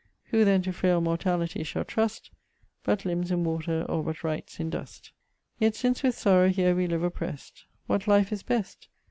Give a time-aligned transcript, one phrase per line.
[0.31, 2.31] Who then to fraile mortality shall trust
[2.83, 5.11] But limmes in water or but writes in dust.
[5.59, 8.87] Yet since with sorrow here we live opprest, What life is best?